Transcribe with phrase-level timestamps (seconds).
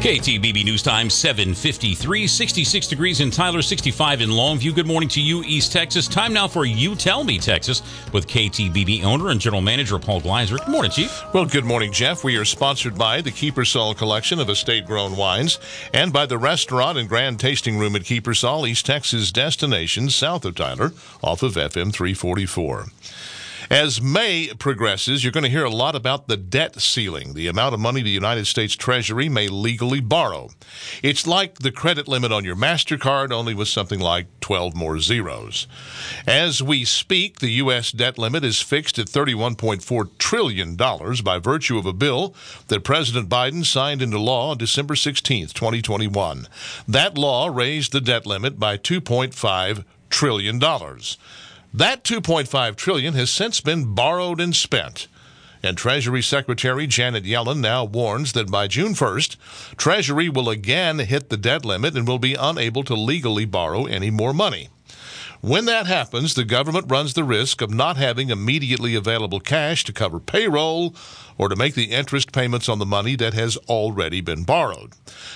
[0.00, 4.74] KTBB News Time 753, 66 degrees in Tyler, 65 in Longview.
[4.74, 6.08] Good morning to you, East Texas.
[6.08, 10.56] Time now for You Tell Me Texas with KTBB owner and general manager Paul Gleiser.
[10.56, 11.22] Good morning, Chief.
[11.34, 12.24] Well, good morning, Jeff.
[12.24, 15.58] We are sponsored by the Kiepersol Collection of Estate Grown Wines
[15.92, 20.54] and by the restaurant and grand tasting room at Kiepersol, East Texas destination south of
[20.54, 20.92] Tyler,
[21.22, 22.86] off of FM 344.
[23.70, 27.72] As May progresses, you're going to hear a lot about the debt ceiling, the amount
[27.72, 30.50] of money the United States Treasury may legally borrow.
[31.04, 35.68] It's like the credit limit on your MasterCard, only with something like 12 more zeros.
[36.26, 37.92] As we speak, the U.S.
[37.92, 42.34] debt limit is fixed at $31.4 trillion by virtue of a bill
[42.66, 46.48] that President Biden signed into law on December 16, 2021.
[46.88, 50.60] That law raised the debt limit by $2.5 trillion.
[51.72, 55.06] That 2.5 trillion has since been borrowed and spent.
[55.62, 59.36] And Treasury Secretary Janet Yellen now warns that by June 1st,
[59.76, 64.10] Treasury will again hit the debt limit and will be unable to legally borrow any
[64.10, 64.68] more money.
[65.42, 69.92] When that happens, the government runs the risk of not having immediately available cash to
[69.92, 70.94] cover payroll
[71.38, 74.92] or to make the interest payments on the money that has already been borrowed.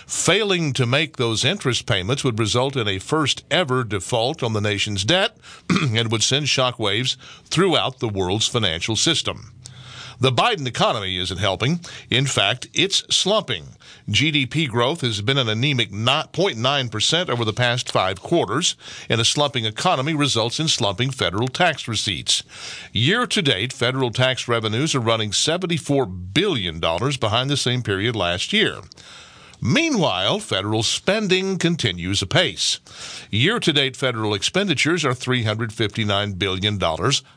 [0.06, 4.60] Failing to make those interest payments would result in a first ever default on the
[4.60, 5.38] nation's debt
[5.70, 7.16] and would send shockwaves
[7.46, 9.54] throughout the world's financial system.
[10.20, 11.80] The Biden economy isn't helping.
[12.10, 13.70] In fact, it's slumping.
[14.08, 18.76] GDP growth has been an anemic 0.9% over the past five quarters,
[19.08, 22.42] and a slumping economy results in slumping federal tax receipts.
[22.92, 28.52] Year to date, federal tax revenues are running $74 billion behind the same period last
[28.52, 28.80] year.
[29.60, 32.80] Meanwhile, federal spending continues apace.
[33.30, 36.78] Year to date federal expenditures are $359 billion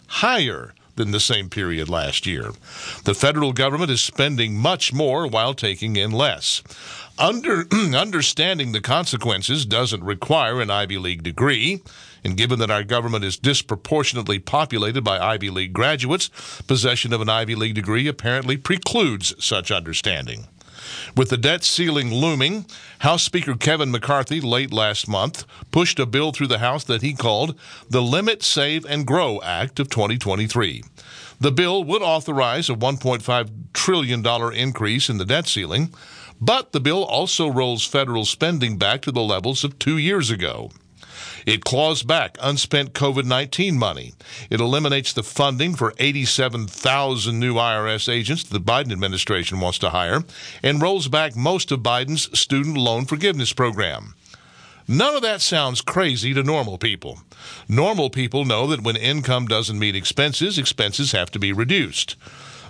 [0.07, 2.51] higher than the same period last year.
[3.05, 6.61] The federal government is spending much more while taking in less.
[7.17, 11.81] Under, understanding the consequences doesn't require an Ivy League degree.
[12.23, 16.29] And given that our government is disproportionately populated by Ivy League graduates,
[16.67, 20.47] possession of an Ivy League degree apparently precludes such understanding.
[21.15, 22.65] With the debt ceiling looming,
[22.99, 27.13] House Speaker Kevin McCarthy late last month pushed a bill through the House that he
[27.13, 27.57] called
[27.89, 30.83] the Limit, Save, and Grow Act of 2023.
[31.39, 35.93] The bill would authorize a $1.5 trillion increase in the debt ceiling,
[36.41, 40.71] but the bill also rolls federal spending back to the levels of two years ago.
[41.45, 44.13] It claws back unspent COVID 19 money.
[44.49, 50.23] It eliminates the funding for 87,000 new IRS agents the Biden administration wants to hire
[50.63, 54.13] and rolls back most of Biden's student loan forgiveness program.
[54.87, 57.19] None of that sounds crazy to normal people.
[57.67, 62.15] Normal people know that when income doesn't meet expenses, expenses have to be reduced.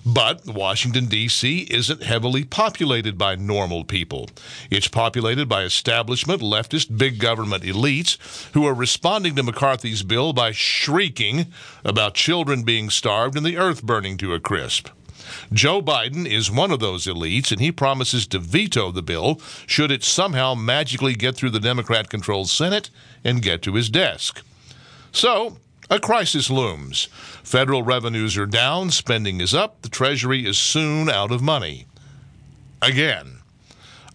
[0.08, 1.68] But Washington, D.C.
[1.70, 4.30] isn't heavily populated by normal people.
[4.72, 8.18] It's populated by establishment, leftist, big government elites
[8.54, 11.48] who are responding to McCarthy's bill by shrieking
[11.84, 14.88] about children being starved and the earth burning to a crisp.
[15.52, 19.92] Joe Biden is one of those elites, and he promises to veto the bill should
[19.92, 22.90] it somehow magically get through the Democrat controlled Senate
[23.26, 24.42] and get to his desk.
[25.12, 25.58] So,
[25.90, 27.08] a crisis looms.
[27.44, 31.86] Federal revenues are down, spending is up, the Treasury is soon out of money.
[32.82, 33.34] Again.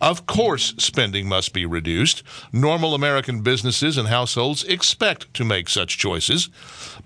[0.00, 2.25] Of course, spending must be reduced.
[2.53, 6.49] Normal American businesses and households expect to make such choices.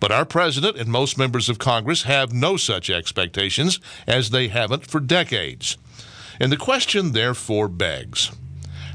[0.00, 4.86] But our president and most members of Congress have no such expectations, as they haven't
[4.86, 5.76] for decades.
[6.40, 8.32] And the question, therefore, begs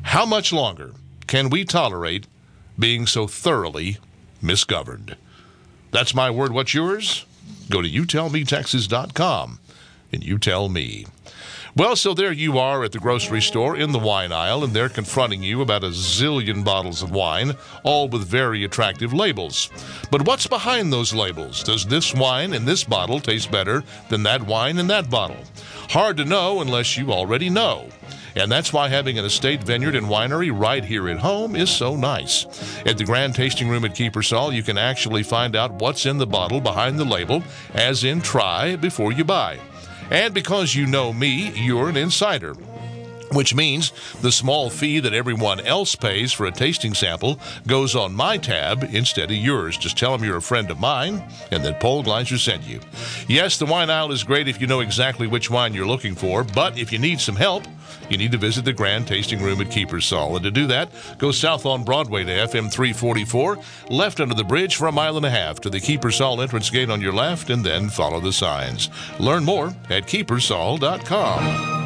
[0.04, 0.94] how much longer
[1.28, 2.28] can we tolerate
[2.78, 3.98] being so thoroughly
[4.42, 5.16] misgoverned?
[5.92, 6.54] That's my word.
[6.54, 7.26] What's yours?
[7.70, 9.60] Go to youtellmetexas.com
[10.12, 11.06] and you tell me.
[11.74, 14.90] Well, so there you are at the grocery store in the wine aisle, and they're
[14.90, 17.54] confronting you about a zillion bottles of wine,
[17.84, 19.70] all with very attractive labels.
[20.12, 21.64] But what's behind those labels?
[21.64, 25.46] Does this wine in this bottle taste better than that wine in that bottle?
[25.90, 27.88] Hard to know unless you already know.
[28.36, 31.96] And that's why having an estate vineyard and winery right here at home is so
[31.96, 32.46] nice.
[32.86, 36.28] At the Grand Tasting Room at Kiepersol, you can actually find out what's in the
[36.28, 37.44] bottle behind the label,
[37.74, 39.60] as in try before you buy.
[40.10, 42.56] And because you know me, you're an insider
[43.34, 43.92] which means
[44.22, 48.84] the small fee that everyone else pays for a tasting sample goes on my tab
[48.92, 49.78] instead of yours.
[49.78, 52.80] Just tell them you're a friend of mine and that Paul Gleiser sent you.
[53.28, 56.44] Yes, the wine aisle is great if you know exactly which wine you're looking for,
[56.44, 57.64] but if you need some help,
[58.12, 60.36] you need to visit the Grand Tasting Room at Keeper's Kiepersol.
[60.36, 63.58] And to do that, go south on Broadway to FM 344,
[63.90, 66.90] left under the bridge for a mile and a half to the Kiepersol entrance gate
[66.90, 68.90] on your left, and then follow the signs.
[69.20, 71.81] Learn more at kiepersol.com.